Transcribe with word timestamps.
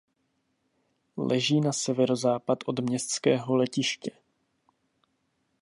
Leží 1.17 1.61
na 1.61 1.73
severozápad 1.73 2.59
od 2.65 2.79
městského 2.79 3.55
letiště. 3.55 4.11